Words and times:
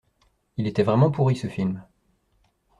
Il 0.57 0.65
était 0.65 0.81
vraiment 0.81 1.11
pourri 1.11 1.35
ce 1.35 1.45
film. 1.45 1.83